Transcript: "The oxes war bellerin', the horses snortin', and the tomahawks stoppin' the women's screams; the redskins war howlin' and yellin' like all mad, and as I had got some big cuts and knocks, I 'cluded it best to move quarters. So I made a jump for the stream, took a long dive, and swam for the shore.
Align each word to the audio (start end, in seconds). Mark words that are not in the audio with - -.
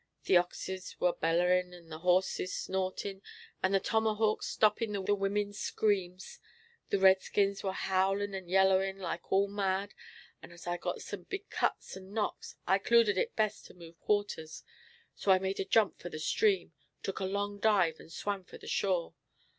"The 0.23 0.35
oxes 0.35 0.95
war 0.99 1.13
bellerin', 1.13 1.89
the 1.89 1.99
horses 1.99 2.51
snortin', 2.55 3.21
and 3.61 3.71
the 3.71 3.79
tomahawks 3.79 4.47
stoppin' 4.47 4.93
the 4.93 5.13
women's 5.15 5.59
screams; 5.59 6.39
the 6.89 6.97
redskins 6.97 7.61
war 7.61 7.73
howlin' 7.73 8.33
and 8.33 8.49
yellin' 8.49 8.97
like 8.97 9.31
all 9.31 9.47
mad, 9.47 9.93
and 10.41 10.51
as 10.51 10.65
I 10.65 10.71
had 10.71 10.81
got 10.81 11.03
some 11.03 11.21
big 11.29 11.51
cuts 11.51 11.95
and 11.95 12.13
knocks, 12.13 12.55
I 12.65 12.79
'cluded 12.79 13.19
it 13.19 13.35
best 13.35 13.67
to 13.67 13.75
move 13.75 13.99
quarters. 13.99 14.63
So 15.13 15.31
I 15.31 15.37
made 15.37 15.59
a 15.59 15.65
jump 15.65 15.99
for 15.99 16.09
the 16.09 16.17
stream, 16.17 16.73
took 17.03 17.19
a 17.19 17.25
long 17.25 17.59
dive, 17.59 17.99
and 17.99 18.11
swam 18.11 18.43
for 18.43 18.57
the 18.57 18.65
shore. 18.65 19.13